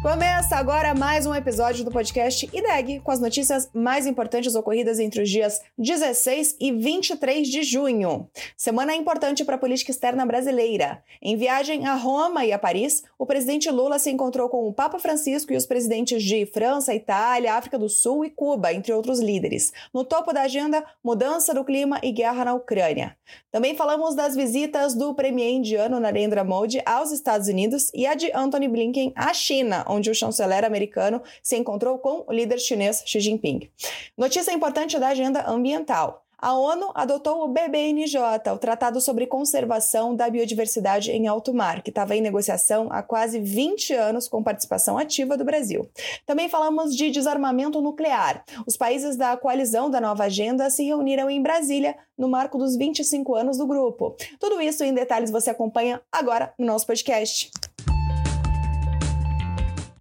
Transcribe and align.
Começa 0.00 0.54
agora 0.54 0.94
mais 0.94 1.26
um 1.26 1.34
episódio 1.34 1.84
do 1.84 1.90
podcast 1.90 2.48
IDEG, 2.52 3.00
com 3.00 3.10
as 3.10 3.18
notícias 3.18 3.68
mais 3.74 4.06
importantes 4.06 4.54
ocorridas 4.54 5.00
entre 5.00 5.20
os 5.22 5.28
dias 5.28 5.60
16 5.76 6.56
e 6.60 6.70
23 6.70 7.48
de 7.48 7.64
junho. 7.64 8.30
Semana 8.56 8.94
importante 8.94 9.44
para 9.44 9.56
a 9.56 9.58
política 9.58 9.90
externa 9.90 10.24
brasileira. 10.24 11.02
Em 11.20 11.36
viagem 11.36 11.84
a 11.84 11.96
Roma 11.96 12.44
e 12.44 12.52
a 12.52 12.58
Paris, 12.60 13.02
o 13.18 13.26
presidente 13.26 13.68
Lula 13.70 13.98
se 13.98 14.08
encontrou 14.08 14.48
com 14.48 14.68
o 14.68 14.72
Papa 14.72 15.00
Francisco 15.00 15.52
e 15.52 15.56
os 15.56 15.66
presidentes 15.66 16.22
de 16.22 16.46
França, 16.46 16.94
Itália, 16.94 17.54
África 17.54 17.76
do 17.76 17.88
Sul 17.88 18.24
e 18.24 18.30
Cuba, 18.30 18.72
entre 18.72 18.92
outros 18.92 19.18
líderes. 19.18 19.72
No 19.92 20.04
topo 20.04 20.32
da 20.32 20.42
agenda, 20.42 20.84
mudança 21.02 21.52
do 21.52 21.64
clima 21.64 21.98
e 22.04 22.12
guerra 22.12 22.44
na 22.44 22.54
Ucrânia. 22.54 23.16
Também 23.50 23.74
falamos 23.74 24.14
das 24.14 24.36
visitas 24.36 24.94
do 24.94 25.12
premier 25.12 25.50
indiano 25.50 25.98
Narendra 25.98 26.44
Modi 26.44 26.80
aos 26.86 27.10
Estados 27.10 27.48
Unidos 27.48 27.90
e 27.92 28.06
a 28.06 28.14
de 28.14 28.30
Anthony 28.32 28.68
Blinken 28.68 29.12
à 29.16 29.34
China, 29.34 29.87
onde 29.88 30.10
o 30.10 30.14
chanceler 30.14 30.64
americano 30.64 31.22
se 31.42 31.56
encontrou 31.56 31.98
com 31.98 32.24
o 32.26 32.32
líder 32.32 32.58
chinês 32.58 33.02
Xi 33.06 33.20
Jinping. 33.20 33.70
Notícia 34.16 34.52
importante 34.52 34.98
da 34.98 35.08
agenda 35.08 35.48
ambiental. 35.48 36.24
A 36.40 36.56
ONU 36.56 36.92
adotou 36.94 37.42
o 37.42 37.48
BBNJ, 37.48 38.16
o 38.54 38.58
Tratado 38.58 39.00
sobre 39.00 39.26
Conservação 39.26 40.14
da 40.14 40.30
Biodiversidade 40.30 41.10
em 41.10 41.26
Alto 41.26 41.52
Mar, 41.52 41.82
que 41.82 41.90
estava 41.90 42.14
em 42.14 42.20
negociação 42.20 42.86
há 42.92 43.02
quase 43.02 43.40
20 43.40 43.92
anos 43.94 44.28
com 44.28 44.40
participação 44.40 44.96
ativa 44.96 45.36
do 45.36 45.44
Brasil. 45.44 45.90
Também 46.24 46.48
falamos 46.48 46.94
de 46.94 47.10
desarmamento 47.10 47.82
nuclear. 47.82 48.44
Os 48.64 48.76
países 48.76 49.16
da 49.16 49.36
coalizão 49.36 49.90
da 49.90 50.00
nova 50.00 50.24
agenda 50.24 50.70
se 50.70 50.84
reuniram 50.84 51.28
em 51.28 51.42
Brasília 51.42 51.96
no 52.16 52.28
marco 52.28 52.56
dos 52.56 52.76
25 52.76 53.34
anos 53.34 53.58
do 53.58 53.66
grupo. 53.66 54.14
Tudo 54.38 54.60
isso 54.60 54.84
em 54.84 54.94
detalhes 54.94 55.32
você 55.32 55.50
acompanha 55.50 56.00
agora 56.12 56.54
no 56.56 56.66
nosso 56.66 56.86
podcast. 56.86 57.50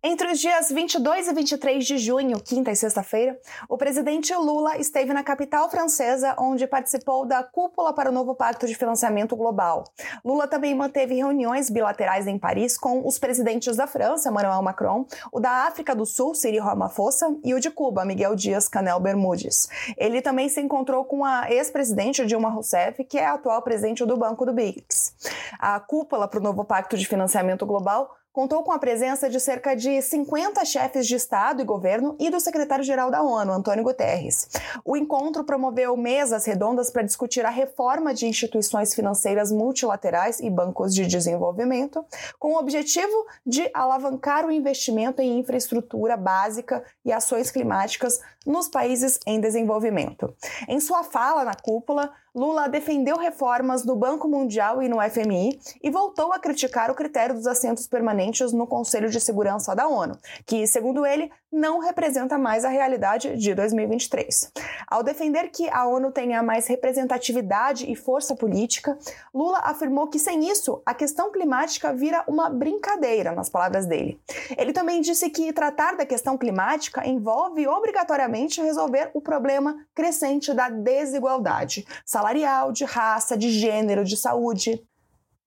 Entre 0.09 0.31
os 0.31 0.39
dias 0.39 0.71
22 0.71 1.27
e 1.27 1.33
23 1.33 1.85
de 1.85 1.97
junho, 1.97 2.39
quinta 2.39 2.71
e 2.71 2.75
sexta-feira, 2.77 3.37
o 3.67 3.77
presidente 3.77 4.33
Lula 4.33 4.77
esteve 4.77 5.13
na 5.13 5.21
capital 5.21 5.69
francesa, 5.69 6.33
onde 6.39 6.65
participou 6.65 7.25
da 7.25 7.43
Cúpula 7.43 7.91
para 7.91 8.09
o 8.09 8.13
Novo 8.13 8.33
Pacto 8.33 8.65
de 8.65 8.73
Financiamento 8.73 9.35
Global. 9.35 9.83
Lula 10.23 10.47
também 10.47 10.73
manteve 10.73 11.15
reuniões 11.15 11.69
bilaterais 11.69 12.25
em 12.25 12.39
Paris 12.39 12.77
com 12.77 13.05
os 13.05 13.19
presidentes 13.19 13.75
da 13.75 13.85
França, 13.85 14.29
Emmanuel 14.29 14.61
Macron, 14.61 15.05
o 15.29 15.41
da 15.41 15.67
África 15.67 15.93
do 15.93 16.05
Sul, 16.05 16.33
Cyril 16.33 16.63
Ramaphosa, 16.63 17.37
e 17.43 17.53
o 17.53 17.59
de 17.59 17.69
Cuba, 17.69 18.05
Miguel 18.05 18.33
Dias-Canel 18.33 19.01
Bermúdez. 19.01 19.67
Ele 19.97 20.21
também 20.21 20.47
se 20.47 20.61
encontrou 20.61 21.03
com 21.03 21.25
a 21.25 21.51
ex-presidente 21.51 22.25
Dilma 22.25 22.47
Rousseff, 22.47 23.03
que 23.03 23.19
é 23.19 23.25
a 23.25 23.33
atual 23.33 23.61
presidente 23.61 24.05
do 24.05 24.15
Banco 24.15 24.45
do 24.45 24.53
BRICS. 24.53 25.13
A 25.59 25.77
Cúpula 25.81 26.29
para 26.29 26.39
o 26.39 26.43
Novo 26.43 26.63
Pacto 26.63 26.97
de 26.97 27.05
Financiamento 27.05 27.65
Global 27.65 28.15
contou 28.37 28.61
com 28.61 28.71
a 28.71 28.77
presença 28.77 29.27
de 29.27 29.39
cerca 29.39 29.75
de 29.75 29.99
50 29.99 30.63
chefes 30.63 31.07
de 31.07 31.15
Estado 31.15 31.59
e 31.59 31.65
governo 31.65 32.15
e 32.19 32.29
do 32.29 32.39
secretário-geral 32.39 33.09
da 33.09 33.23
ONU, 33.23 33.51
Antônio 33.51 33.83
Guterres. 33.83 34.47
O 34.85 34.95
encontro 34.95 35.43
promoveu 35.43 35.97
mesas 35.97 36.45
redondas 36.45 36.91
para 36.91 37.01
discutir 37.01 37.43
a 37.47 37.49
reforma 37.49 38.13
de 38.13 38.27
instituições 38.27 38.93
financeiras 38.93 39.51
multilaterais 39.51 40.39
e 40.39 40.51
bancos 40.51 40.93
de 40.93 41.07
desenvolvimento, 41.07 42.05
com 42.37 42.53
o 42.53 42.59
objetivo 42.59 43.25
de 43.43 43.71
alavancar 43.73 44.45
o 44.45 44.51
investimento 44.51 45.19
em 45.19 45.39
infraestrutura 45.39 46.15
básica 46.15 46.83
e 47.03 47.11
ações 47.11 47.49
climáticas 47.49 48.19
nos 48.45 48.69
países 48.69 49.19
em 49.25 49.41
desenvolvimento. 49.41 50.31
Em 50.67 50.79
sua 50.79 51.03
fala 51.03 51.43
na 51.43 51.55
cúpula, 51.55 52.13
Lula 52.37 52.69
defendeu 52.69 53.17
reformas 53.17 53.83
no 53.83 53.95
Banco 53.95 54.27
Mundial 54.27 54.79
e 54.83 54.87
no 54.87 54.97
FMI 55.01 55.59
e 55.81 55.89
voltou 55.89 56.31
a 56.31 56.37
criticar 56.37 56.91
o 56.91 56.93
critério 56.93 57.33
dos 57.33 57.47
assentos 57.47 57.87
permanentes 57.87 58.53
no 58.53 58.67
Conselho 58.67 59.09
de 59.09 59.19
Segurança 59.19 59.75
da 59.75 59.87
ONU, 59.87 60.15
que, 60.45 60.67
segundo 60.67 61.03
ele, 61.03 61.31
não 61.51 61.79
representa 61.79 62.37
mais 62.37 62.63
a 62.63 62.69
realidade 62.69 63.35
de 63.37 63.55
2023. 63.55 64.51
Ao 64.85 65.01
defender 65.01 65.49
que 65.49 65.67
a 65.69 65.87
ONU 65.87 66.11
tenha 66.11 66.43
mais 66.43 66.67
representatividade 66.67 67.91
e 67.91 67.95
força 67.95 68.35
política, 68.35 68.95
Lula 69.33 69.59
afirmou 69.63 70.07
que 70.07 70.19
sem 70.19 70.47
isso 70.47 70.79
a 70.85 70.93
questão 70.93 71.31
climática 71.31 71.91
vira 71.91 72.23
uma 72.27 72.51
brincadeira, 72.51 73.31
nas 73.31 73.49
palavras 73.49 73.87
dele. 73.87 74.19
Ele 74.55 74.73
também 74.73 75.01
disse 75.01 75.27
que 75.31 75.51
tratar 75.51 75.95
da 75.95 76.05
questão 76.05 76.37
climática 76.37 77.07
envolve 77.07 77.67
obrigatoriamente 77.67 78.61
resolver 78.61 79.09
o 79.15 79.21
problema 79.21 79.75
crescente 79.95 80.53
da 80.53 80.69
desigualdade 80.69 81.87
salarial, 82.27 82.71
de 82.71 82.83
raça, 82.83 83.37
de 83.37 83.49
gênero, 83.49 84.03
de 84.03 84.17
saúde. 84.17 84.81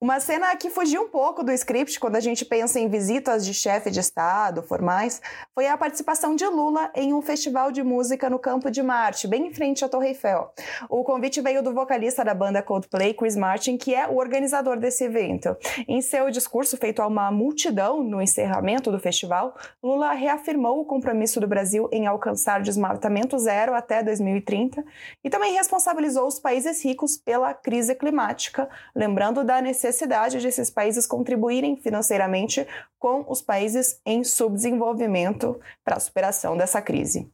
Uma 0.03 0.19
cena 0.19 0.57
que 0.57 0.71
fugiu 0.71 1.03
um 1.03 1.09
pouco 1.09 1.45
do 1.45 1.53
script 1.53 2.01
quando 2.01 2.17
a 2.17 2.21
gente 2.21 2.43
pensa 2.43 2.81
em 2.81 2.89
visitas 2.89 3.45
de 3.45 3.53
chefe 3.53 3.91
de 3.91 4.01
Estado 4.01 4.63
formais 4.63 5.21
foi 5.55 5.67
a 5.67 5.77
participação 5.77 6.35
de 6.35 6.47
Lula 6.47 6.91
em 6.95 7.13
um 7.13 7.21
festival 7.21 7.71
de 7.71 7.83
música 7.83 8.31
no 8.31 8.39
Campo 8.39 8.71
de 8.71 8.83
Marte, 8.83 9.29
bem 9.29 9.49
em 9.49 9.53
frente 9.53 9.85
à 9.85 9.91
Torre 9.91 10.09
Eiffel. 10.09 10.55
O 10.89 11.05
convite 11.05 11.43
veio 11.43 11.63
do 11.63 11.75
vocalista 11.75 12.25
da 12.25 12.33
banda 12.33 12.63
Coldplay, 12.63 13.13
Chris 13.13 13.37
Martin, 13.37 13.77
que 13.77 13.95
é 13.95 14.09
o 14.09 14.17
organizador 14.17 14.79
desse 14.79 15.05
evento. 15.05 15.55
Em 15.87 16.01
seu 16.01 16.31
discurso 16.31 16.79
feito 16.79 17.03
a 17.03 17.07
uma 17.07 17.31
multidão 17.31 18.03
no 18.03 18.23
encerramento 18.23 18.91
do 18.91 18.99
festival, 18.99 19.55
Lula 19.83 20.13
reafirmou 20.13 20.81
o 20.81 20.87
compromisso 20.87 21.39
do 21.41 21.47
Brasil 21.47 21.91
em 21.93 22.07
alcançar 22.07 22.63
desmatamento 22.63 23.39
zero 23.39 23.75
até 23.75 24.03
2030 24.03 24.83
e 25.23 25.29
também 25.29 25.53
responsabilizou 25.53 26.27
os 26.27 26.39
países 26.39 26.83
ricos 26.83 27.19
pela 27.19 27.53
crise 27.53 27.95
climática, 27.95 28.67
lembrando 28.97 29.45
da 29.45 29.61
necessidade 29.61 29.90
necessidade 29.91 30.41
de 30.41 30.47
esses 30.47 30.71
países 30.71 31.07
contribuírem 31.07 31.77
financeiramente 31.77 32.67
com 32.99 33.25
os 33.29 33.43
países 33.43 34.01
em 34.07 34.23
subdesenvolvimento 34.23 35.61
para 35.85 35.97
a 35.97 36.01
superação 36.01 36.57
dessa 36.57 36.81
crise. 36.81 37.29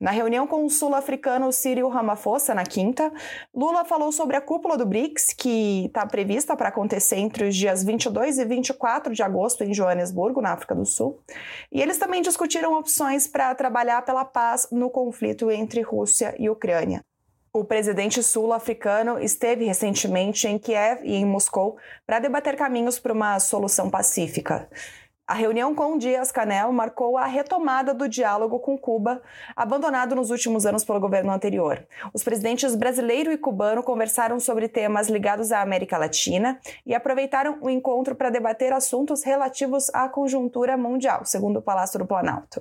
Na 0.00 0.10
reunião 0.10 0.46
com 0.46 0.64
o 0.64 0.70
sul-africano 0.70 1.52
Cyril 1.52 1.90
Ramaphosa, 1.90 2.54
na 2.54 2.64
quinta, 2.64 3.12
Lula 3.54 3.84
falou 3.84 4.10
sobre 4.10 4.34
a 4.34 4.40
cúpula 4.40 4.78
do 4.78 4.86
BRICS, 4.86 5.34
que 5.34 5.84
está 5.84 6.06
prevista 6.06 6.56
para 6.56 6.70
acontecer 6.70 7.16
entre 7.16 7.46
os 7.46 7.54
dias 7.54 7.84
22 7.84 8.38
e 8.38 8.44
24 8.46 9.12
de 9.12 9.22
agosto 9.22 9.62
em 9.62 9.74
Joanesburgo, 9.74 10.40
na 10.40 10.52
África 10.52 10.74
do 10.74 10.86
Sul. 10.86 11.20
E 11.70 11.82
eles 11.82 11.98
também 11.98 12.22
discutiram 12.22 12.78
opções 12.78 13.26
para 13.26 13.54
trabalhar 13.54 14.00
pela 14.00 14.24
paz 14.24 14.66
no 14.72 14.88
conflito 14.88 15.50
entre 15.50 15.82
Rússia 15.82 16.34
e 16.38 16.48
Ucrânia. 16.48 17.04
O 17.52 17.64
presidente 17.64 18.22
sul-africano 18.22 19.18
esteve 19.18 19.64
recentemente 19.64 20.46
em 20.46 20.56
Kiev 20.56 21.00
e 21.02 21.16
em 21.16 21.24
Moscou 21.24 21.76
para 22.06 22.20
debater 22.20 22.54
caminhos 22.54 23.00
para 23.00 23.12
uma 23.12 23.40
solução 23.40 23.90
pacífica. 23.90 24.68
A 25.30 25.34
reunião 25.34 25.72
com 25.76 25.96
Dias-Canel 25.96 26.72
marcou 26.72 27.16
a 27.16 27.24
retomada 27.24 27.94
do 27.94 28.08
diálogo 28.08 28.58
com 28.58 28.76
Cuba, 28.76 29.22
abandonado 29.54 30.16
nos 30.16 30.28
últimos 30.32 30.66
anos 30.66 30.84
pelo 30.84 30.98
governo 30.98 31.30
anterior. 31.30 31.86
Os 32.12 32.24
presidentes 32.24 32.74
brasileiro 32.74 33.30
e 33.30 33.38
cubano 33.38 33.80
conversaram 33.80 34.40
sobre 34.40 34.66
temas 34.66 35.08
ligados 35.08 35.52
à 35.52 35.60
América 35.60 35.96
Latina 35.96 36.58
e 36.84 36.96
aproveitaram 36.96 37.58
o 37.60 37.70
encontro 37.70 38.16
para 38.16 38.28
debater 38.28 38.72
assuntos 38.72 39.22
relativos 39.22 39.88
à 39.94 40.08
conjuntura 40.08 40.76
mundial, 40.76 41.24
segundo 41.24 41.60
o 41.60 41.62
Palácio 41.62 42.00
do 42.00 42.06
Planalto. 42.06 42.60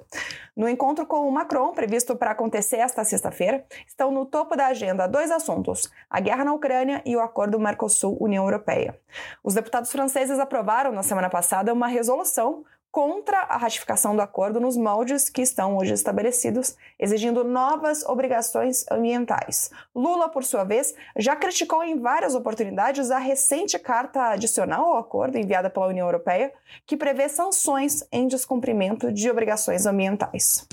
No 0.56 0.70
encontro 0.70 1.08
com 1.08 1.28
o 1.28 1.32
Macron, 1.32 1.74
previsto 1.74 2.16
para 2.16 2.32
acontecer 2.32 2.78
esta 2.78 3.04
sexta-feira, 3.04 3.66
estão 3.88 4.12
no 4.12 4.28
topo 4.28 4.56
da 4.56 4.68
agenda 4.68 5.08
dois 5.08 5.32
assuntos: 5.32 5.90
a 6.08 6.20
guerra 6.20 6.44
na 6.44 6.54
Ucrânia 6.54 7.02
e 7.04 7.16
o 7.16 7.20
acordo 7.20 7.60
Mercosul-União 7.60 8.44
Europeia. 8.44 8.96
Os 9.44 9.56
deputados 9.56 9.92
franceses 9.92 10.38
aprovaram 10.38 10.92
na 10.92 11.02
semana 11.02 11.32
passada 11.32 11.74
uma 11.74 11.88
resolução 11.88 12.59
contra 12.92 13.40
a 13.42 13.58
ratificação 13.58 14.16
do 14.16 14.22
acordo 14.22 14.60
nos 14.60 14.76
moldes 14.76 15.30
que 15.30 15.42
estão 15.42 15.78
hoje 15.78 15.94
estabelecidos, 15.94 16.76
exigindo 17.00 17.44
novas 17.44 18.04
obrigações 18.04 18.86
ambientais. 18.92 19.70
Lula, 19.96 20.30
por 20.30 20.44
sua 20.44 20.64
vez, 20.64 20.94
já 21.16 21.36
criticou 21.36 21.84
em 21.84 22.00
várias 22.00 22.36
oportunidades 22.36 23.12
a 23.12 23.18
recente 23.18 23.78
carta 23.78 24.30
adicional 24.30 24.86
ao 24.86 24.98
acordo 24.98 25.38
enviada 25.38 25.70
pela 25.70 25.88
União 25.88 26.08
Europeia, 26.08 26.52
que 26.86 26.98
prevê 26.98 27.30
sanções 27.30 28.04
em 28.12 28.28
descumprimento 28.28 29.12
de 29.12 29.30
obrigações 29.30 29.86
ambientais. 29.86 30.68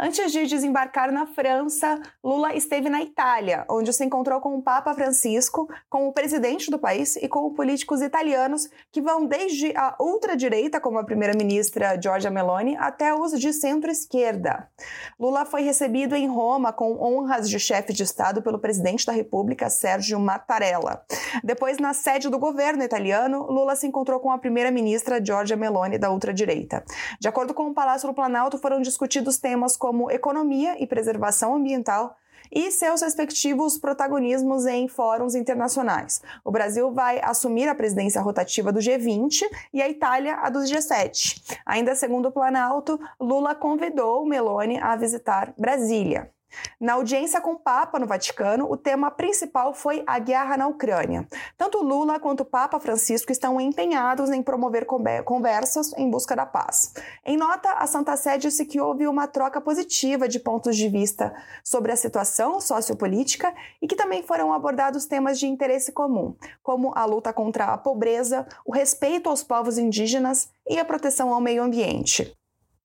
Antes 0.00 0.30
de 0.30 0.46
desembarcar 0.46 1.10
na 1.10 1.26
França, 1.26 2.00
Lula 2.22 2.54
esteve 2.54 2.88
na 2.88 3.02
Itália, 3.02 3.64
onde 3.68 3.92
se 3.92 4.04
encontrou 4.04 4.40
com 4.40 4.54
o 4.54 4.62
Papa 4.62 4.94
Francisco, 4.94 5.68
com 5.90 6.06
o 6.06 6.12
presidente 6.12 6.70
do 6.70 6.78
país 6.78 7.16
e 7.16 7.26
com 7.26 7.52
políticos 7.52 8.00
italianos 8.00 8.70
que 8.92 9.02
vão 9.02 9.26
desde 9.26 9.76
a 9.76 9.96
ultradireita, 9.98 10.80
como 10.80 10.98
a 10.98 11.04
primeira-ministra 11.04 12.00
Giorgia 12.00 12.30
Meloni, 12.30 12.76
até 12.76 13.12
os 13.12 13.40
de 13.40 13.52
centro-esquerda. 13.52 14.68
Lula 15.18 15.44
foi 15.44 15.62
recebido 15.62 16.14
em 16.14 16.28
Roma 16.28 16.72
com 16.72 16.96
honras 17.02 17.50
de 17.50 17.58
chefe 17.58 17.92
de 17.92 18.04
Estado 18.04 18.40
pelo 18.40 18.60
presidente 18.60 19.04
da 19.04 19.12
República, 19.12 19.68
Sérgio 19.68 20.20
Mattarella. 20.20 21.02
Depois, 21.42 21.78
na 21.78 21.92
sede 21.92 22.28
do 22.28 22.38
governo 22.38 22.84
italiano, 22.84 23.50
Lula 23.50 23.74
se 23.74 23.88
encontrou 23.88 24.20
com 24.20 24.30
a 24.30 24.38
primeira-ministra 24.38 25.20
Giorgia 25.24 25.56
Meloni, 25.56 25.98
da 25.98 26.08
ultradireita. 26.12 26.84
De 27.20 27.26
acordo 27.26 27.52
com 27.52 27.66
o 27.66 27.74
Palácio 27.74 28.08
do 28.08 28.14
Planalto, 28.14 28.58
foram 28.58 28.80
discutidos 28.80 29.38
temas 29.38 29.76
como 29.76 29.87
como 29.88 30.10
economia 30.10 30.76
e 30.78 30.86
preservação 30.86 31.54
ambiental 31.54 32.14
e 32.52 32.70
seus 32.70 33.00
respectivos 33.00 33.78
protagonismos 33.78 34.66
em 34.66 34.86
fóruns 34.86 35.34
internacionais. 35.34 36.20
O 36.44 36.50
Brasil 36.50 36.92
vai 36.92 37.18
assumir 37.22 37.70
a 37.70 37.74
presidência 37.74 38.20
rotativa 38.20 38.70
do 38.70 38.80
G20 38.80 39.44
e 39.72 39.80
a 39.80 39.88
Itália 39.88 40.36
a 40.42 40.50
do 40.50 40.58
G7. 40.58 41.58
Ainda 41.64 41.94
segundo 41.94 42.28
o 42.28 42.32
Planalto, 42.32 43.00
Lula 43.18 43.54
convidou 43.54 44.26
Meloni 44.26 44.78
a 44.78 44.94
visitar 44.94 45.54
Brasília. 45.56 46.30
Na 46.80 46.94
audiência 46.94 47.40
com 47.40 47.52
o 47.52 47.58
Papa 47.58 47.98
no 47.98 48.06
Vaticano, 48.06 48.70
o 48.70 48.76
tema 48.76 49.10
principal 49.10 49.74
foi 49.74 50.02
a 50.06 50.18
guerra 50.18 50.56
na 50.56 50.68
Ucrânia. 50.68 51.26
Tanto 51.56 51.82
Lula 51.82 52.20
quanto 52.20 52.42
o 52.42 52.44
Papa 52.44 52.78
Francisco 52.78 53.32
estão 53.32 53.60
empenhados 53.60 54.30
em 54.30 54.42
promover 54.42 54.86
conversas 55.24 55.92
em 55.96 56.08
busca 56.08 56.36
da 56.36 56.46
paz. 56.46 56.94
Em 57.24 57.36
nota, 57.36 57.72
a 57.72 57.86
Santa 57.86 58.16
Sé 58.16 58.38
disse 58.38 58.64
que 58.64 58.80
houve 58.80 59.06
uma 59.06 59.26
troca 59.26 59.60
positiva 59.60 60.28
de 60.28 60.38
pontos 60.38 60.76
de 60.76 60.88
vista 60.88 61.34
sobre 61.64 61.90
a 61.90 61.96
situação 61.96 62.60
sociopolítica 62.60 63.52
e 63.82 63.86
que 63.86 63.96
também 63.96 64.22
foram 64.22 64.52
abordados 64.52 65.06
temas 65.06 65.38
de 65.38 65.46
interesse 65.46 65.92
comum, 65.92 66.36
como 66.62 66.92
a 66.94 67.04
luta 67.04 67.32
contra 67.32 67.66
a 67.66 67.78
pobreza, 67.78 68.46
o 68.64 68.72
respeito 68.72 69.28
aos 69.28 69.42
povos 69.42 69.78
indígenas 69.78 70.48
e 70.68 70.78
a 70.78 70.84
proteção 70.84 71.32
ao 71.32 71.40
meio 71.40 71.62
ambiente. 71.62 72.36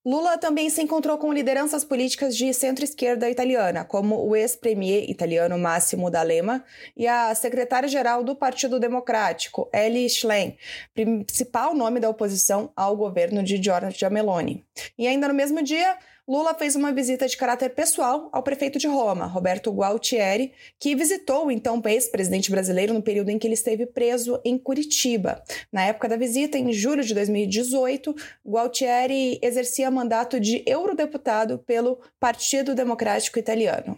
Lula 0.06 0.38
também 0.38 0.70
se 0.70 0.82
encontrou 0.82 1.18
com 1.18 1.32
lideranças 1.32 1.86
políticas 1.86 2.36
de 2.36 2.54
centro-esquerda 2.54 3.30
italiana, 3.30 3.86
como 3.86 4.28
o 4.28 4.36
ex-premier 4.36 5.10
italiano 5.10 5.58
Massimo 5.58 6.12
D'Alema 6.12 6.62
e 6.98 7.08
a 7.08 7.34
secretária-geral 7.34 8.22
do 8.22 8.36
Partido 8.36 8.82
Democrático, 8.82 9.70
Ellie 9.74 10.10
Schlein, 10.10 10.58
principal 10.94 11.74
nome 11.74 12.02
da 12.02 12.10
oposição 12.10 12.70
ao 12.76 12.98
governo 12.98 13.42
de 13.42 13.56
Giorgia 13.64 14.10
Meloni. 14.10 14.66
E 14.98 15.08
ainda 15.08 15.30
no 15.30 15.34
mesmo 15.34 15.64
dia, 15.64 15.98
Lula 16.26 16.54
fez 16.54 16.74
uma 16.74 16.94
visita 16.94 17.28
de 17.28 17.36
caráter 17.36 17.70
pessoal 17.70 18.30
ao 18.32 18.42
prefeito 18.42 18.80
de 18.80 18.88
Roma, 18.88 19.26
Roberto 19.26 19.70
Gualtieri, 19.72 20.54
que 20.80 20.96
visitou 20.96 21.48
o 21.48 21.52
então 21.52 21.82
ex-presidente 21.86 22.50
brasileiro 22.50 22.94
no 22.94 23.02
período 23.02 23.30
em 23.30 23.38
que 23.38 23.46
ele 23.46 23.56
esteve 23.56 23.86
preso 23.86 24.40
em 24.46 24.58
Curitiba. 24.58 25.44
Na 25.70 25.84
época 25.84 26.08
da 26.08 26.16
visita, 26.16 26.58
em 26.58 26.72
julho 26.72 27.04
de 27.04 27.14
2018, 27.14 28.16
Gualtieri 28.48 29.38
exercia 29.42 29.92
mandato 29.92 30.40
de 30.40 30.64
eurodeputado 30.66 31.60
pelo 31.60 32.00
Partido 32.22 32.74
Democrático 32.74 33.38
Italiano. 33.38 33.98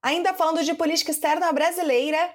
Ainda 0.00 0.32
falando 0.32 0.62
de 0.62 0.74
política 0.74 1.10
externa 1.10 1.52
brasileira, 1.52 2.30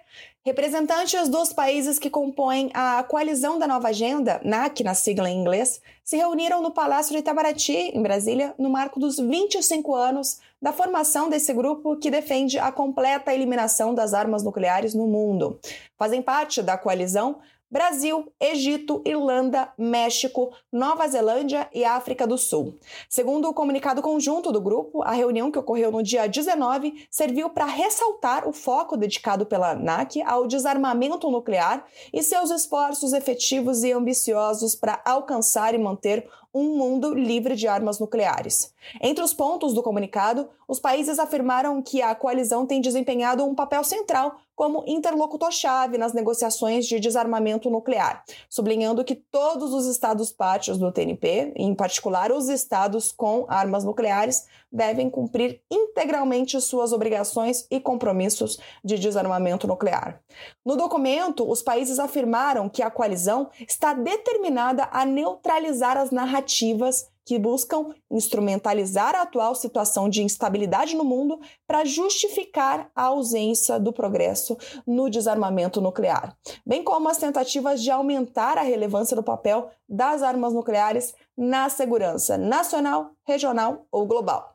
representantes 0.45 1.29
dos 1.29 1.53
países 1.53 1.97
que 1.97 2.09
compõem 2.09 2.69
a 2.73 3.01
Coalizão 3.03 3.57
da 3.57 3.65
Nova 3.65 3.87
Agenda, 3.87 4.41
NAC 4.43 4.83
na 4.83 4.93
sigla 4.93 5.29
em 5.29 5.39
inglês, 5.39 5.81
se 6.03 6.17
reuniram 6.17 6.61
no 6.61 6.71
Palácio 6.71 7.13
de 7.13 7.19
Itabaraty, 7.19 7.91
em 7.93 8.01
Brasília, 8.01 8.53
no 8.59 8.69
marco 8.69 8.99
dos 8.99 9.17
25 9.17 9.95
anos 9.95 10.41
da 10.61 10.73
formação 10.73 11.29
desse 11.29 11.53
grupo 11.53 11.95
que 11.95 12.11
defende 12.11 12.59
a 12.59 12.69
completa 12.69 13.33
eliminação 13.33 13.95
das 13.95 14.13
armas 14.13 14.43
nucleares 14.43 14.93
no 14.93 15.07
mundo. 15.07 15.57
Fazem 15.97 16.21
parte 16.21 16.61
da 16.61 16.77
coalizão 16.77 17.39
Brasil, 17.73 18.31
Egito, 18.39 19.01
Irlanda, 19.03 19.73
México, 19.75 20.51
Nova 20.71 21.07
Zelândia 21.07 21.67
e 21.73 21.83
África 21.83 22.27
do 22.27 22.37
Sul. 22.37 22.77
Segundo 23.09 23.49
o 23.49 23.53
comunicado 23.53 23.99
conjunto 23.99 24.51
do 24.51 24.61
grupo, 24.61 25.01
a 25.01 25.09
reunião 25.09 25.49
que 25.49 25.57
ocorreu 25.57 25.91
no 25.91 26.03
dia 26.03 26.27
19 26.27 27.07
serviu 27.09 27.49
para 27.49 27.65
ressaltar 27.65 28.47
o 28.47 28.53
foco 28.53 28.95
dedicado 28.95 29.43
pela 29.47 29.71
ANAC 29.71 30.21
ao 30.21 30.45
desarmamento 30.45 31.31
nuclear 31.31 31.83
e 32.13 32.21
seus 32.21 32.51
esforços 32.51 33.11
efetivos 33.11 33.83
e 33.83 33.91
ambiciosos 33.91 34.75
para 34.75 35.01
alcançar 35.03 35.73
e 35.73 35.79
manter 35.79 36.29
um 36.53 36.77
mundo 36.77 37.15
livre 37.15 37.55
de 37.55 37.67
armas 37.67 37.97
nucleares. 37.97 38.71
Entre 39.01 39.23
os 39.23 39.33
pontos 39.33 39.73
do 39.73 39.81
comunicado, 39.81 40.47
os 40.67 40.79
países 40.79 41.17
afirmaram 41.17 41.81
que 41.81 42.03
a 42.03 42.13
coalizão 42.13 42.67
tem 42.67 42.79
desempenhado 42.79 43.43
um 43.43 43.55
papel 43.55 43.83
central 43.83 44.35
como 44.55 44.83
interlocutor-chave 44.87 45.97
nas 45.97 46.13
negociações 46.13 46.85
de 46.85 46.99
desarmamento 46.99 47.69
nuclear, 47.69 48.23
sublinhando 48.49 49.03
que 49.03 49.15
todos 49.15 49.73
os 49.73 49.85
estados 49.87 50.31
partes 50.31 50.77
do 50.77 50.91
TNP, 50.91 51.53
em 51.55 51.73
particular 51.73 52.31
os 52.31 52.49
estados 52.49 53.11
com 53.11 53.45
armas 53.47 53.83
nucleares, 53.83 54.45
devem 54.71 55.09
cumprir 55.09 55.61
integralmente 55.69 56.59
suas 56.59 56.91
obrigações 56.91 57.67
e 57.69 57.79
compromissos 57.79 58.59
de 58.83 58.97
desarmamento 58.97 59.67
nuclear. 59.67 60.21
No 60.65 60.75
documento, 60.75 61.49
os 61.49 61.61
países 61.61 61.99
afirmaram 61.99 62.67
que 62.67 62.81
a 62.81 62.89
coalizão 62.89 63.49
está 63.67 63.93
determinada 63.93 64.89
a 64.91 65.05
neutralizar 65.05 65.97
as 65.97 66.09
narrativas 66.09 67.12
que 67.25 67.39
buscam 67.39 67.93
instrumentalizar 68.11 69.15
a 69.15 69.21
atual 69.21 69.55
situação 69.55 70.09
de 70.09 70.23
instabilidade 70.23 70.95
no 70.95 71.03
mundo 71.03 71.39
para 71.67 71.85
justificar 71.85 72.89
a 72.95 73.03
ausência 73.03 73.79
do 73.79 73.93
progresso 73.93 74.57
no 74.85 75.09
desarmamento 75.09 75.81
nuclear, 75.81 76.35
bem 76.65 76.83
como 76.83 77.09
as 77.09 77.17
tentativas 77.17 77.81
de 77.81 77.91
aumentar 77.91 78.57
a 78.57 78.61
relevância 78.61 79.15
do 79.15 79.23
papel 79.23 79.69
das 79.87 80.21
armas 80.21 80.53
nucleares 80.53 81.13
na 81.37 81.69
segurança 81.69 82.37
nacional, 82.37 83.11
regional 83.25 83.85
ou 83.91 84.05
global. 84.05 84.53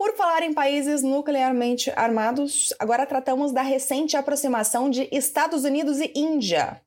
Por 0.00 0.16
falar 0.16 0.42
em 0.42 0.54
países 0.54 1.02
nuclearmente 1.02 1.92
armados, 1.94 2.72
agora 2.78 3.04
tratamos 3.04 3.52
da 3.52 3.60
recente 3.60 4.16
aproximação 4.16 4.88
de 4.88 5.06
Estados 5.12 5.62
Unidos 5.62 6.00
e 6.00 6.10
Índia. 6.14 6.80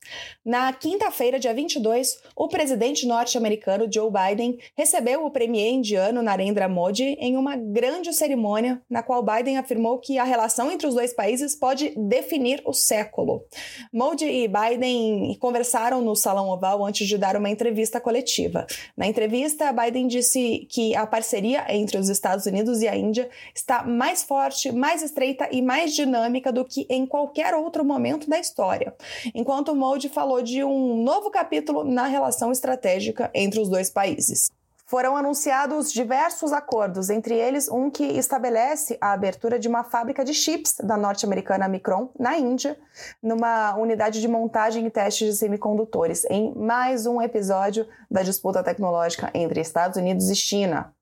Na 0.43 0.73
quinta-feira, 0.73 1.37
dia 1.37 1.53
22, 1.53 2.17
o 2.35 2.47
presidente 2.47 3.05
norte-americano 3.05 3.87
Joe 3.87 4.09
Biden 4.09 4.57
recebeu 4.75 5.23
o 5.23 5.29
premier 5.29 5.73
indiano 5.73 6.23
Narendra 6.23 6.67
Modi 6.67 7.15
em 7.19 7.37
uma 7.37 7.55
grande 7.55 8.11
cerimônia 8.13 8.81
na 8.89 9.03
qual 9.03 9.21
Biden 9.21 9.59
afirmou 9.59 9.99
que 9.99 10.17
a 10.17 10.23
relação 10.23 10.71
entre 10.71 10.87
os 10.87 10.95
dois 10.95 11.13
países 11.13 11.55
pode 11.55 11.93
definir 11.95 12.63
o 12.65 12.73
século. 12.73 13.45
Modi 13.93 14.25
e 14.25 14.47
Biden 14.47 15.37
conversaram 15.39 16.01
no 16.01 16.15
Salão 16.15 16.49
Oval 16.49 16.83
antes 16.83 17.07
de 17.07 17.15
dar 17.15 17.37
uma 17.37 17.51
entrevista 17.51 18.01
coletiva. 18.01 18.65
Na 18.97 19.05
entrevista, 19.05 19.71
Biden 19.71 20.07
disse 20.07 20.65
que 20.67 20.95
a 20.95 21.05
parceria 21.05 21.63
entre 21.69 21.99
os 21.99 22.09
Estados 22.09 22.47
Unidos 22.47 22.81
e 22.81 22.87
a 22.87 23.02
Índia 23.03 23.29
está 23.53 23.83
mais 23.83 24.23
forte, 24.23 24.71
mais 24.71 25.01
estreita 25.01 25.47
e 25.51 25.61
mais 25.61 25.93
dinâmica 25.93 26.51
do 26.51 26.63
que 26.63 26.85
em 26.89 27.05
qualquer 27.05 27.53
outro 27.53 27.83
momento 27.83 28.29
da 28.29 28.39
história. 28.39 28.95
Enquanto 29.33 29.75
Modi 29.75 30.09
falou 30.09 30.41
de 30.41 30.63
um 30.63 31.03
novo 31.03 31.29
capítulo 31.29 31.83
na 31.83 32.05
relação 32.05 32.51
estratégica 32.51 33.29
entre 33.33 33.59
os 33.59 33.69
dois 33.69 33.89
países. 33.89 34.51
Foram 34.85 35.17
anunciados 35.17 35.91
diversos 35.91 36.53
acordos, 36.53 37.09
entre 37.09 37.35
eles 37.35 37.67
um 37.67 37.89
que 37.89 38.03
estabelece 38.03 38.95
a 39.01 39.13
abertura 39.13 39.57
de 39.57 39.67
uma 39.67 39.83
fábrica 39.83 40.23
de 40.23 40.35
chips 40.35 40.75
da 40.83 40.95
norte-americana 40.95 41.67
Micron, 41.67 42.09
na 42.19 42.37
Índia, 42.37 42.77
numa 43.21 43.75
unidade 43.75 44.21
de 44.21 44.27
montagem 44.27 44.85
e 44.85 44.91
teste 44.91 45.25
de 45.25 45.33
semicondutores, 45.33 46.25
em 46.25 46.53
mais 46.53 47.07
um 47.07 47.19
episódio 47.19 47.87
da 48.11 48.21
disputa 48.21 48.61
tecnológica 48.61 49.31
entre 49.33 49.61
Estados 49.61 49.97
Unidos 49.97 50.29
e 50.29 50.35
China. 50.35 50.93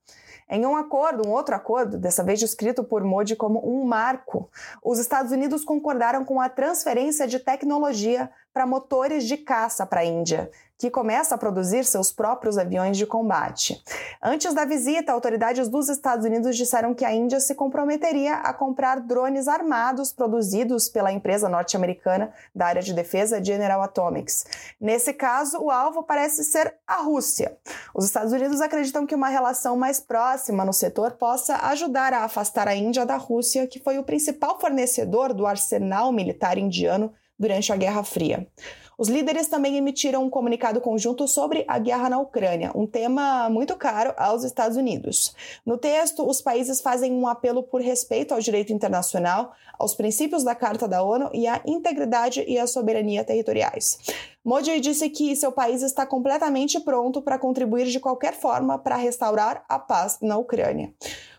Em 0.53 0.65
um 0.65 0.75
acordo, 0.75 1.25
um 1.25 1.31
outro 1.31 1.55
acordo, 1.55 1.97
dessa 1.97 2.25
vez 2.25 2.37
descrito 2.37 2.83
por 2.83 3.05
Modi 3.05 3.37
como 3.37 3.65
um 3.65 3.85
marco, 3.85 4.49
os 4.83 4.99
Estados 4.99 5.31
Unidos 5.31 5.63
concordaram 5.63 6.25
com 6.25 6.41
a 6.41 6.49
transferência 6.49 7.25
de 7.25 7.39
tecnologia 7.39 8.29
para 8.53 8.65
motores 8.65 9.25
de 9.25 9.37
caça 9.37 9.85
para 9.85 10.01
a 10.01 10.05
Índia, 10.05 10.51
que 10.77 10.89
começa 10.89 11.35
a 11.35 11.37
produzir 11.37 11.85
seus 11.85 12.11
próprios 12.11 12.57
aviões 12.57 12.97
de 12.97 13.05
combate. 13.05 13.81
Antes 14.21 14.51
da 14.53 14.65
visita, 14.65 15.13
autoridades 15.13 15.67
dos 15.69 15.89
Estados 15.89 16.25
Unidos 16.25 16.57
disseram 16.57 16.93
que 16.95 17.05
a 17.05 17.13
Índia 17.13 17.39
se 17.39 17.53
comprometeria 17.53 18.37
a 18.37 18.51
comprar 18.51 18.99
drones 18.99 19.47
armados 19.47 20.11
produzidos 20.11 20.89
pela 20.89 21.11
empresa 21.11 21.47
norte-americana 21.47 22.33
da 22.53 22.65
área 22.65 22.81
de 22.81 22.93
defesa 22.93 23.43
General 23.43 23.81
Atomics. 23.83 24.43
Nesse 24.79 25.13
caso, 25.13 25.59
o 25.59 25.69
alvo 25.69 26.01
parece 26.01 26.43
ser 26.43 26.75
a 26.87 26.95
Rússia. 26.95 27.55
Os 27.93 28.03
Estados 28.03 28.33
Unidos 28.33 28.59
acreditam 28.59 29.05
que 29.05 29.13
uma 29.13 29.29
relação 29.29 29.77
mais 29.77 29.99
próxima 29.99 30.65
no 30.65 30.73
setor 30.73 31.11
possa 31.11 31.57
ajudar 31.67 32.11
a 32.11 32.23
afastar 32.23 32.67
a 32.67 32.75
Índia 32.75 33.05
da 33.05 33.17
Rússia, 33.17 33.67
que 33.67 33.79
foi 33.79 33.99
o 33.99 34.03
principal 34.03 34.59
fornecedor 34.59 35.31
do 35.31 35.45
arsenal 35.45 36.11
militar 36.11 36.57
indiano 36.57 37.13
durante 37.41 37.73
a 37.73 37.75
Guerra 37.75 38.03
Fria. 38.03 38.47
Os 38.95 39.09
líderes 39.09 39.47
também 39.47 39.77
emitiram 39.77 40.23
um 40.23 40.29
comunicado 40.29 40.79
conjunto 40.79 41.27
sobre 41.27 41.65
a 41.67 41.79
guerra 41.79 42.07
na 42.07 42.19
Ucrânia, 42.19 42.71
um 42.75 42.85
tema 42.85 43.49
muito 43.49 43.75
caro 43.75 44.13
aos 44.15 44.43
Estados 44.43 44.77
Unidos. 44.77 45.33
No 45.65 45.75
texto, 45.75 46.23
os 46.23 46.39
países 46.39 46.79
fazem 46.79 47.11
um 47.11 47.27
apelo 47.27 47.63
por 47.63 47.81
respeito 47.81 48.31
ao 48.31 48.39
direito 48.39 48.71
internacional, 48.71 49.53
aos 49.79 49.95
princípios 49.95 50.43
da 50.43 50.53
Carta 50.53 50.87
da 50.87 51.01
ONU 51.01 51.31
e 51.33 51.47
à 51.47 51.59
integridade 51.65 52.45
e 52.47 52.59
à 52.59 52.67
soberania 52.67 53.23
territoriais. 53.23 53.97
Modi 54.45 54.79
disse 54.79 55.09
que 55.09 55.35
seu 55.35 55.51
país 55.51 55.81
está 55.81 56.05
completamente 56.05 56.79
pronto 56.79 57.23
para 57.23 57.39
contribuir 57.39 57.87
de 57.87 57.99
qualquer 57.99 58.33
forma 58.33 58.77
para 58.77 58.97
restaurar 58.97 59.65
a 59.67 59.79
paz 59.79 60.19
na 60.21 60.37
Ucrânia. 60.37 60.93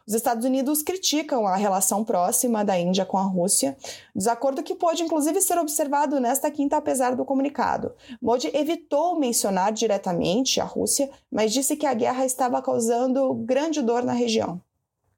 Os 0.06 0.14
Estados 0.14 0.44
Unidos 0.44 0.82
criticam 0.82 1.46
a 1.46 1.56
relação 1.56 2.04
próxima 2.04 2.64
da 2.64 2.78
Índia 2.78 3.04
com 3.04 3.18
a 3.18 3.22
Rússia, 3.22 3.76
desacordo 4.14 4.62
que 4.62 4.74
pode 4.74 5.02
inclusive 5.02 5.40
ser 5.40 5.58
observado 5.58 6.18
nesta 6.20 6.50
quinta, 6.50 6.76
apesar 6.76 7.14
do 7.14 7.24
comunicado. 7.24 7.92
Modi 8.20 8.50
evitou 8.54 9.18
mencionar 9.18 9.72
diretamente 9.72 10.60
a 10.60 10.64
Rússia, 10.64 11.10
mas 11.30 11.52
disse 11.52 11.76
que 11.76 11.86
a 11.86 11.94
guerra 11.94 12.24
estava 12.24 12.60
causando 12.60 13.32
grande 13.34 13.80
dor 13.82 14.02
na 14.02 14.12
região 14.12 14.60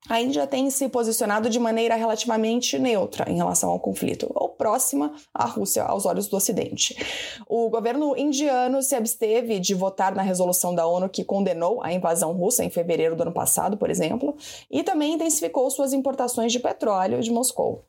a 0.09 0.21
Índia 0.21 0.47
tem 0.47 0.69
se 0.69 0.89
posicionado 0.89 1.49
de 1.49 1.59
maneira 1.59 1.95
relativamente 1.95 2.79
neutra 2.79 3.31
em 3.31 3.37
relação 3.37 3.71
ao 3.71 3.81
conflito, 3.81 4.31
ou 4.35 4.51
próxima 4.51 5.15
à 5.33 5.47
Rússia 5.47 5.83
aos 5.83 6.05
olhos 6.05 6.29
do 6.29 6.37
Ocidente. 6.37 6.95
O 7.49 7.71
governo 7.71 8.17
indiano 8.17 8.83
se 8.83 8.95
absteve 8.95 9.59
de 9.59 9.75
votar 9.75 10.15
na 10.15 10.23
resolução 10.23 10.75
da 10.75 10.87
ONU 10.87 11.09
que 11.09 11.25
condenou 11.25 11.83
a 11.83 11.93
invasão 11.93 12.33
russa 12.33 12.65
em 12.65 12.71
fevereiro 12.71 13.17
do 13.17 13.23
ano 13.23 13.33
passado, 13.33 13.79
por 13.79 13.89
exemplo, 13.89 14.37
e 14.71 14.83
também 14.83 15.15
intensificou 15.15 15.71
suas 15.71 15.93
importações 15.93 16.53
de 16.53 16.61
petróleo 16.61 17.21
de 17.21 17.31
Moscou. 17.31 17.85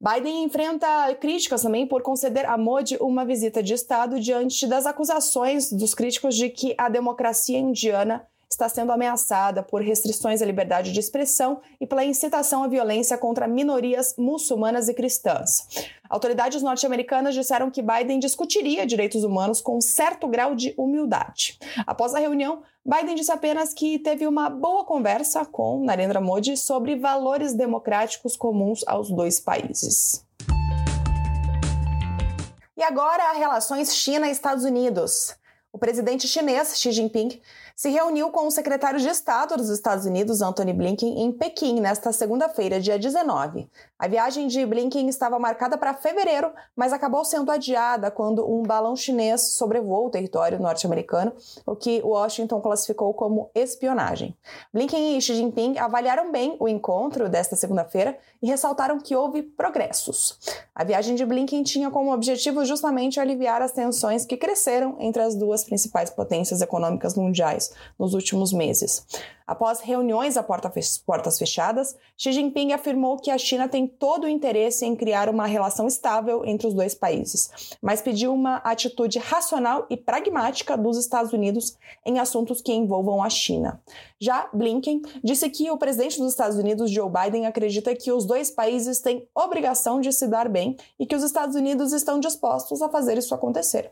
Biden 0.00 0.44
enfrenta 0.44 1.14
críticas 1.16 1.60
também 1.60 1.86
por 1.86 2.00
conceder 2.00 2.46
a 2.46 2.56
Modi 2.56 2.96
uma 3.02 3.22
visita 3.22 3.62
de 3.62 3.74
Estado 3.74 4.18
diante 4.18 4.66
das 4.66 4.86
acusações 4.86 5.70
dos 5.70 5.94
críticos 5.94 6.34
de 6.34 6.48
que 6.48 6.74
a 6.78 6.88
democracia 6.88 7.58
indiana 7.58 8.26
está 8.50 8.68
sendo 8.68 8.90
ameaçada 8.90 9.62
por 9.62 9.80
restrições 9.80 10.42
à 10.42 10.44
liberdade 10.44 10.92
de 10.92 10.98
expressão 10.98 11.60
e 11.80 11.86
pela 11.86 12.04
incitação 12.04 12.64
à 12.64 12.68
violência 12.68 13.16
contra 13.16 13.46
minorias 13.46 14.14
muçulmanas 14.18 14.88
e 14.88 14.94
cristãs. 14.94 15.66
Autoridades 16.08 16.60
norte-americanas 16.60 17.34
disseram 17.34 17.70
que 17.70 17.80
Biden 17.80 18.18
discutiria 18.18 18.86
direitos 18.86 19.22
humanos 19.22 19.60
com 19.60 19.80
certo 19.80 20.26
grau 20.26 20.56
de 20.56 20.74
humildade. 20.76 21.58
Após 21.86 22.12
a 22.14 22.18
reunião, 22.18 22.62
Biden 22.84 23.14
disse 23.14 23.30
apenas 23.30 23.72
que 23.72 23.98
teve 24.00 24.26
uma 24.26 24.50
boa 24.50 24.84
conversa 24.84 25.44
com 25.44 25.84
Narendra 25.84 26.20
Modi 26.20 26.56
sobre 26.56 26.96
valores 26.96 27.54
democráticos 27.54 28.36
comuns 28.36 28.82
aos 28.86 29.10
dois 29.10 29.38
países. 29.38 30.26
E 32.76 32.82
agora, 32.82 33.32
relações 33.34 33.94
China-Estados 33.94 34.64
Unidos. 34.64 35.36
O 35.72 35.78
presidente 35.78 36.26
chinês 36.26 36.80
Xi 36.80 36.90
Jinping 36.90 37.40
se 37.80 37.88
reuniu 37.88 38.28
com 38.28 38.46
o 38.46 38.50
secretário 38.50 39.00
de 39.00 39.08
Estado 39.08 39.56
dos 39.56 39.70
Estados 39.70 40.04
Unidos, 40.04 40.42
Antony 40.42 40.70
Blinken, 40.70 41.22
em 41.22 41.32
Pequim 41.32 41.80
nesta 41.80 42.12
segunda-feira, 42.12 42.78
dia 42.78 42.98
19. 42.98 43.66
A 43.98 44.06
viagem 44.06 44.48
de 44.48 44.66
Blinken 44.66 45.08
estava 45.08 45.38
marcada 45.38 45.78
para 45.78 45.94
fevereiro, 45.94 46.52
mas 46.76 46.92
acabou 46.92 47.24
sendo 47.24 47.50
adiada 47.50 48.10
quando 48.10 48.46
um 48.46 48.62
balão 48.62 48.94
chinês 48.94 49.54
sobrevoou 49.54 50.08
o 50.08 50.10
território 50.10 50.60
norte-americano, 50.60 51.32
o 51.64 51.74
que 51.74 52.02
Washington 52.02 52.60
classificou 52.60 53.14
como 53.14 53.50
espionagem. 53.54 54.36
Blinken 54.74 55.16
e 55.16 55.22
Xi 55.22 55.36
Jinping 55.36 55.78
avaliaram 55.78 56.30
bem 56.30 56.58
o 56.60 56.68
encontro 56.68 57.30
desta 57.30 57.56
segunda-feira 57.56 58.18
e 58.42 58.46
ressaltaram 58.46 58.98
que 58.98 59.16
houve 59.16 59.42
progressos. 59.42 60.38
A 60.74 60.84
viagem 60.84 61.14
de 61.14 61.24
Blinken 61.24 61.62
tinha 61.62 61.90
como 61.90 62.12
objetivo 62.12 62.62
justamente 62.62 63.18
aliviar 63.18 63.62
as 63.62 63.72
tensões 63.72 64.26
que 64.26 64.36
cresceram 64.36 64.96
entre 64.98 65.22
as 65.22 65.34
duas 65.34 65.64
principais 65.64 66.10
potências 66.10 66.60
econômicas 66.60 67.14
mundiais 67.14 67.69
nos 67.98 68.14
últimos 68.14 68.52
meses. 68.52 69.06
Após 69.50 69.80
reuniões 69.80 70.36
a 70.36 70.44
portas 70.44 71.36
fechadas, 71.36 71.96
Xi 72.16 72.30
Jinping 72.30 72.72
afirmou 72.72 73.16
que 73.16 73.32
a 73.32 73.36
China 73.36 73.68
tem 73.68 73.84
todo 73.84 74.22
o 74.22 74.28
interesse 74.28 74.86
em 74.86 74.94
criar 74.94 75.28
uma 75.28 75.44
relação 75.44 75.88
estável 75.88 76.44
entre 76.44 76.68
os 76.68 76.72
dois 76.72 76.94
países, 76.94 77.50
mas 77.82 78.00
pediu 78.00 78.32
uma 78.32 78.58
atitude 78.58 79.18
racional 79.18 79.88
e 79.90 79.96
pragmática 79.96 80.78
dos 80.78 80.96
Estados 80.96 81.32
Unidos 81.32 81.76
em 82.06 82.20
assuntos 82.20 82.62
que 82.62 82.72
envolvam 82.72 83.24
a 83.24 83.28
China. 83.28 83.82
Já 84.20 84.48
Blinken 84.52 85.02
disse 85.24 85.50
que 85.50 85.68
o 85.68 85.76
presidente 85.76 86.18
dos 86.20 86.30
Estados 86.30 86.56
Unidos, 86.56 86.88
Joe 86.88 87.10
Biden, 87.10 87.46
acredita 87.46 87.92
que 87.96 88.12
os 88.12 88.24
dois 88.24 88.52
países 88.52 89.00
têm 89.00 89.26
obrigação 89.34 90.00
de 90.00 90.12
se 90.12 90.28
dar 90.28 90.48
bem 90.48 90.76
e 90.96 91.04
que 91.04 91.16
os 91.16 91.24
Estados 91.24 91.56
Unidos 91.56 91.92
estão 91.92 92.20
dispostos 92.20 92.82
a 92.82 92.88
fazer 92.88 93.18
isso 93.18 93.34
acontecer. 93.34 93.90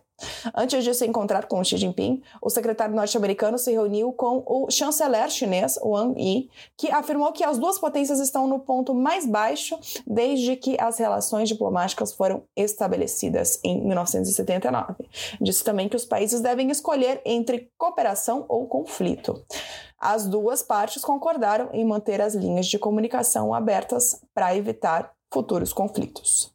Antes 0.54 0.84
de 0.84 0.92
se 0.94 1.06
encontrar 1.06 1.46
com 1.46 1.62
Xi 1.64 1.76
Jinping, 1.76 2.22
o 2.42 2.50
secretário 2.50 2.94
norte-americano 2.94 3.56
se 3.56 3.72
reuniu 3.72 4.12
com 4.12 4.42
o 4.46 4.70
chanceler 4.70 5.30
chinês 5.30 5.47
chinês, 5.48 5.78
Wang 5.82 6.20
Yi, 6.20 6.50
que 6.76 6.90
afirmou 6.90 7.32
que 7.32 7.42
as 7.42 7.58
duas 7.58 7.78
potências 7.78 8.20
estão 8.20 8.46
no 8.46 8.60
ponto 8.60 8.94
mais 8.94 9.26
baixo 9.26 9.78
desde 10.06 10.54
que 10.56 10.76
as 10.78 10.98
relações 10.98 11.48
diplomáticas 11.48 12.12
foram 12.12 12.42
estabelecidas 12.54 13.58
em 13.64 13.82
1979. 13.82 14.94
Disse 15.40 15.64
também 15.64 15.88
que 15.88 15.96
os 15.96 16.04
países 16.04 16.40
devem 16.40 16.70
escolher 16.70 17.20
entre 17.24 17.70
cooperação 17.78 18.44
ou 18.48 18.66
conflito. 18.66 19.42
As 19.98 20.26
duas 20.26 20.62
partes 20.62 21.02
concordaram 21.02 21.70
em 21.72 21.84
manter 21.84 22.20
as 22.20 22.34
linhas 22.34 22.66
de 22.66 22.78
comunicação 22.78 23.52
abertas 23.52 24.20
para 24.34 24.54
evitar 24.54 25.12
futuros 25.32 25.72
conflitos. 25.72 26.52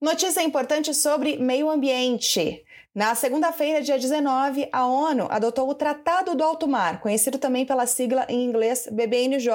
Notícia 0.00 0.42
importante 0.42 0.92
sobre 0.94 1.36
meio 1.38 1.70
ambiente. 1.70 2.62
Na 2.96 3.14
segunda-feira, 3.14 3.82
dia 3.82 3.98
19, 3.98 4.70
a 4.72 4.86
ONU 4.86 5.28
adotou 5.30 5.68
o 5.68 5.74
Tratado 5.74 6.34
do 6.34 6.42
Alto 6.42 6.66
Mar, 6.66 6.98
conhecido 6.98 7.36
também 7.36 7.66
pela 7.66 7.86
sigla 7.86 8.24
em 8.26 8.42
inglês 8.42 8.88
BBNJ, 8.90 9.50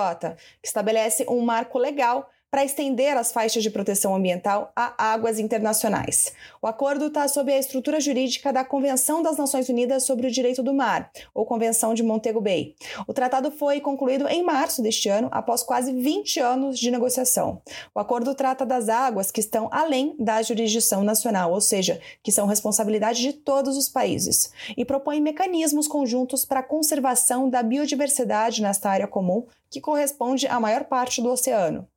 que 0.61 0.67
estabelece 0.67 1.25
um 1.27 1.41
marco 1.41 1.79
legal 1.79 2.29
para 2.51 2.65
estender 2.65 3.15
as 3.15 3.31
faixas 3.31 3.63
de 3.63 3.71
proteção 3.71 4.13
ambiental 4.13 4.73
a 4.75 5.13
águas 5.13 5.39
internacionais. 5.39 6.33
O 6.61 6.67
acordo 6.67 7.07
está 7.07 7.25
sob 7.29 7.49
a 7.49 7.57
estrutura 7.57 8.01
jurídica 8.01 8.51
da 8.51 8.65
Convenção 8.65 9.23
das 9.23 9.37
Nações 9.37 9.69
Unidas 9.69 10.03
sobre 10.03 10.27
o 10.27 10.31
Direito 10.31 10.61
do 10.61 10.73
Mar, 10.73 11.09
ou 11.33 11.45
Convenção 11.45 11.93
de 11.93 12.03
Montego 12.03 12.41
Bay. 12.41 12.75
O 13.07 13.13
tratado 13.13 13.51
foi 13.51 13.79
concluído 13.79 14.27
em 14.27 14.43
março 14.43 14.81
deste 14.81 15.07
ano, 15.07 15.29
após 15.31 15.63
quase 15.63 15.93
20 15.93 16.41
anos 16.41 16.77
de 16.77 16.91
negociação. 16.91 17.61
O 17.95 17.99
acordo 18.01 18.35
trata 18.35 18.65
das 18.65 18.89
águas 18.89 19.31
que 19.31 19.39
estão 19.39 19.69
além 19.71 20.13
da 20.19 20.41
jurisdição 20.41 21.05
nacional, 21.05 21.53
ou 21.53 21.61
seja, 21.61 22.01
que 22.21 22.33
são 22.33 22.47
responsabilidade 22.47 23.21
de 23.21 23.31
todos 23.31 23.77
os 23.77 23.87
países, 23.87 24.51
e 24.75 24.83
propõe 24.83 25.21
mecanismos 25.21 25.87
conjuntos 25.87 26.43
para 26.43 26.59
a 26.59 26.63
conservação 26.63 27.49
da 27.49 27.63
biodiversidade 27.63 28.61
nesta 28.61 28.89
área 28.89 29.07
comum, 29.07 29.45
que 29.69 29.79
corresponde 29.79 30.47
à 30.47 30.59
maior 30.59 30.83
parte 30.83 31.21
do 31.21 31.29
oceano 31.29 31.87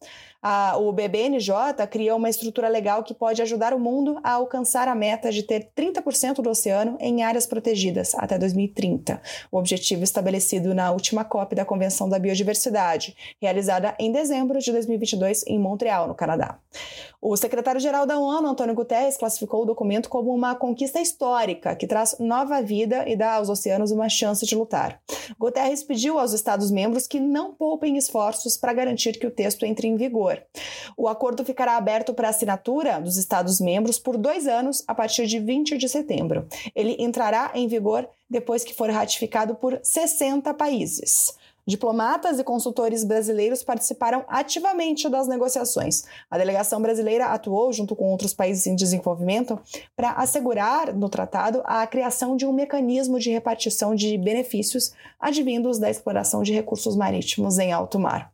a, 0.47 0.77
o 0.77 0.93
BBNJ 0.93 1.87
cria 1.91 2.15
uma 2.15 2.29
estrutura 2.29 2.69
legal 2.69 3.03
que 3.03 3.15
pode 3.15 3.41
ajudar 3.41 3.73
o 3.73 3.81
mundo 3.81 4.21
a 4.23 4.33
alcançar 4.33 4.87
a 4.89 4.95
meta 4.95 5.33
de 5.33 5.43
ter 5.43 5.71
30% 5.75 6.43
do 6.43 6.51
oceano 6.51 6.99
em 7.01 7.23
áreas 7.23 7.47
protegidas 7.47 8.15
até 8.15 8.39
2030, 8.39 9.23
o 9.51 9.57
objetivo 9.57 10.05
estabelecido 10.05 10.75
na 10.75 10.93
última 10.93 11.25
COP 11.25 11.55
da 11.55 11.65
Convenção 11.65 12.11
da 12.11 12.19
Biodiversidade, 12.19 13.17
realizada 13.41 13.97
em 13.99 14.13
dezembro 14.13 14.59
de 14.59 14.71
2022 14.71 15.47
em 15.47 15.59
Montreal, 15.59 16.07
no 16.07 16.15
Canadá. 16.15 16.59
O 17.27 17.35
secretário-geral 17.39 18.05
da 18.05 18.19
ONU, 18.19 18.47
Antônio 18.47 18.75
Guterres, 18.75 19.17
classificou 19.17 19.63
o 19.63 19.65
documento 19.65 20.11
como 20.11 20.31
uma 20.31 20.55
conquista 20.55 21.01
histórica 21.01 21.75
que 21.75 21.87
traz 21.87 22.17
nova 22.21 22.61
vida 22.61 23.09
e 23.09 23.17
dá 23.17 23.37
aos 23.37 23.49
oceanos 23.49 23.91
uma 23.91 24.11
chance 24.11 24.45
de 24.45 24.55
lutar. 24.55 25.01
Guterres 25.39 25.83
pediu 25.83 26.19
aos 26.19 26.35
Estados-membros 26.35 27.07
que 27.07 27.19
não 27.19 27.55
poupem 27.55 27.97
esforços 27.97 28.59
para 28.59 28.75
garantir 28.75 29.13
que 29.13 29.27
o 29.27 29.31
texto 29.31 29.65
entre 29.65 29.89
em 29.89 29.97
vigor. 29.97 30.34
O 30.97 31.09
acordo 31.09 31.45
ficará 31.45 31.77
aberto 31.77 32.15
para 32.15 32.29
assinatura 32.29 33.01
dos 33.01 33.17
Estados-membros 33.17 33.99
por 33.99 34.17
dois 34.17 34.47
anos 34.47 34.83
a 34.87 34.95
partir 34.95 35.27
de 35.27 35.39
20 35.39 35.77
de 35.77 35.89
setembro. 35.89 36.47
Ele 36.75 36.97
entrará 36.99 37.51
em 37.55 37.67
vigor 37.69 38.09
depois 38.29 38.65
que 38.65 38.75
for 38.75 38.91
ratificado 38.91 39.55
por 39.55 39.79
60 39.83 40.53
países. 40.55 41.35
Diplomatas 41.67 42.39
e 42.39 42.45
consultores 42.45 43.05
brasileiros 43.05 43.63
participaram 43.63 44.23
ativamente 44.29 45.09
das 45.09 45.27
negociações. 45.27 46.05
A 46.31 46.37
delegação 46.37 46.81
brasileira 46.81 47.27
atuou 47.27 47.73
junto 47.73 47.97
com 47.97 48.11
outros 48.11 48.35
países 48.35 48.67
em 48.67 48.77
desenvolvimento 48.77 49.59
para 49.97 50.13
assegurar 50.13 50.95
no 50.95 51.09
tratado 51.09 51.63
a 51.65 51.87
criação 51.87 52.37
de 52.37 52.45
um 52.45 52.53
mecanismo 52.53 53.19
de 53.19 53.31
repartição 53.31 53.95
de 53.95 54.19
benefícios 54.19 54.93
advindos 55.19 55.79
da 55.79 55.91
exploração 55.91 56.43
de 56.43 56.53
recursos 56.53 56.97
marítimos 56.97 57.59
em 57.59 57.73
alto 57.73 57.99
mar. 57.99 58.34